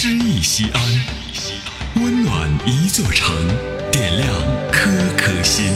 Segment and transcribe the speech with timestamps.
[0.00, 0.80] 诗意西安，
[1.96, 3.34] 温暖一座城，
[3.90, 4.32] 点亮
[4.70, 5.66] 颗颗心。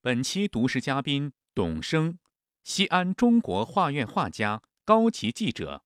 [0.00, 2.18] 本期读诗嘉宾董生，
[2.62, 5.82] 西安中国画院画家、高级记者。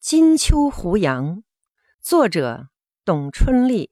[0.06, 1.36] 《金秋胡杨》，
[2.02, 2.68] 作者
[3.02, 3.90] 董春丽。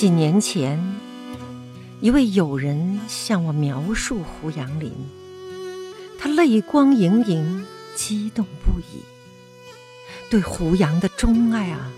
[0.00, 0.82] 几年前，
[2.00, 4.90] 一位友人向我描述胡杨林，
[6.18, 9.04] 他泪光盈盈，激动不已。
[10.30, 11.92] 对胡杨的钟爱啊，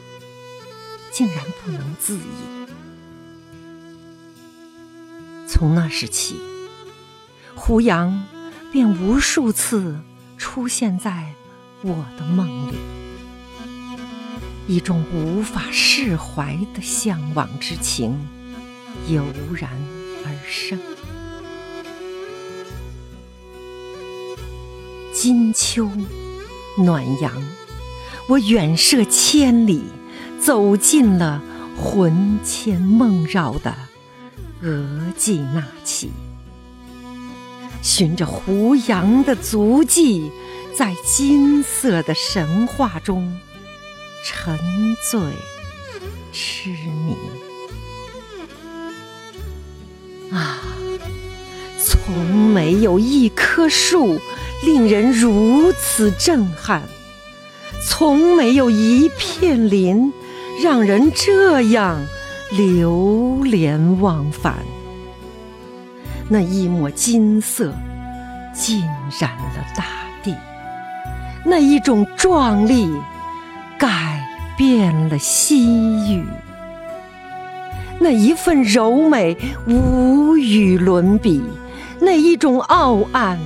[1.12, 2.66] 竟然不能自已。
[5.46, 6.34] 从那时起，
[7.54, 8.24] 胡杨
[8.72, 10.00] 便无数次
[10.36, 11.32] 出现在
[11.82, 12.74] 我的梦里。
[14.66, 18.16] 一种无法释怀的向往之情
[19.08, 19.24] 油
[19.54, 19.70] 然
[20.24, 20.78] 而生。
[25.12, 25.90] 金秋
[26.78, 27.32] 暖阳，
[28.28, 29.82] 我远涉千里，
[30.40, 31.42] 走进了
[31.76, 33.74] 魂牵梦绕的
[34.62, 36.10] 额济纳旗，
[37.82, 40.30] 循着胡杨的足迹，
[40.76, 43.38] 在金色的神话中。
[44.24, 44.56] 沉
[45.10, 45.20] 醉
[46.32, 47.16] 痴迷
[50.30, 50.60] 啊！
[51.84, 54.18] 从没有一棵树
[54.64, 56.82] 令人如此震撼，
[57.86, 60.12] 从没有一片林
[60.62, 62.00] 让人这样
[62.52, 64.58] 流连忘返。
[66.28, 67.74] 那一抹金色
[68.54, 68.80] 浸
[69.20, 69.84] 染了大
[70.22, 70.34] 地，
[71.44, 72.88] 那一种壮丽。
[73.82, 74.24] 改
[74.56, 76.24] 变了西域，
[77.98, 81.42] 那一份柔美无与伦比，
[81.98, 83.40] 那一种傲岸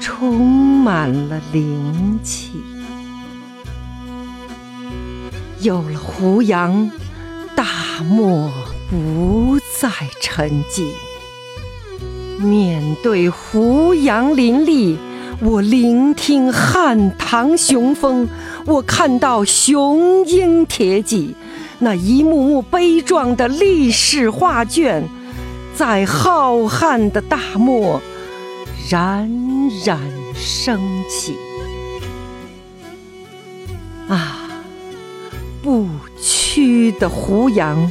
[0.00, 2.52] 充满了灵气。
[5.58, 6.88] 有了胡杨，
[7.56, 7.64] 大
[8.04, 8.48] 漠
[8.88, 9.90] 不再
[10.20, 10.86] 沉寂。
[12.38, 14.96] 面对胡杨林立。
[15.40, 18.28] 我聆听汉唐雄风，
[18.66, 21.34] 我看到雄鹰铁戟，
[21.80, 25.04] 那一幕幕悲壮的历史画卷，
[25.74, 28.00] 在浩瀚的大漠
[28.88, 29.28] 冉
[29.84, 29.98] 冉
[30.34, 30.80] 升
[31.10, 31.34] 起。
[34.08, 34.48] 啊，
[35.62, 35.86] 不
[36.20, 37.90] 屈的胡杨，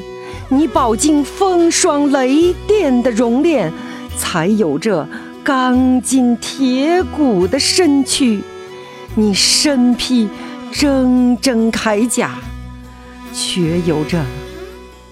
[0.50, 3.72] 你饱经风霜雷电的熔炼，
[4.18, 5.08] 才有着。
[5.44, 8.42] 钢筋铁骨的身躯，
[9.16, 10.30] 你身披
[10.72, 12.40] 铮铮铠甲，
[13.34, 14.24] 却有着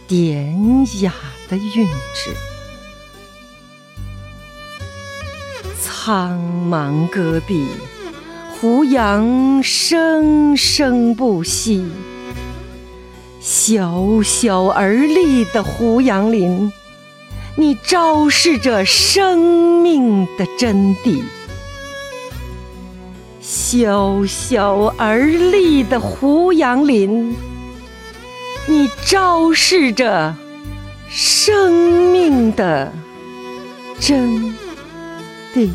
[0.08, 1.14] 典雅
[1.50, 2.32] 的韵致。
[5.82, 7.66] 苍茫戈壁，
[8.54, 11.86] 胡杨生生不息。
[13.42, 16.72] 小小而立的胡杨林。
[17.56, 21.22] 你昭示着生命的真谛，
[23.42, 27.36] 小小而立的胡杨林，
[28.68, 30.34] 你昭示着
[31.10, 31.74] 生
[32.12, 32.92] 命的
[34.00, 34.56] 真
[35.54, 35.70] 谛。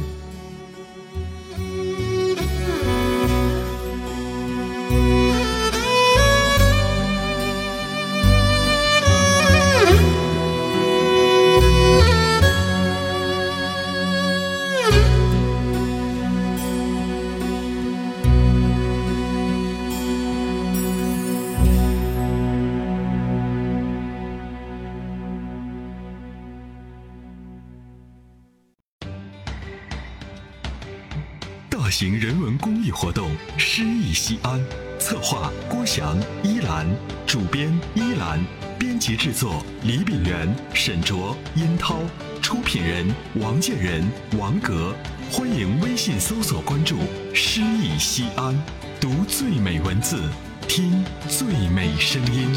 [31.69, 34.61] 大型人文公益活动《诗意西安》，
[34.99, 36.87] 策划郭翔、依兰，
[37.27, 38.45] 主编依兰，
[38.79, 42.01] 编辑制作李炳元、沈卓、殷涛，
[42.41, 44.05] 出品人王建仁、
[44.39, 44.95] 王格。
[45.31, 46.97] 欢迎微信搜索关注
[47.35, 48.57] “诗意西安”，
[49.01, 50.23] 读最美文字，
[50.69, 52.55] 听最美声音。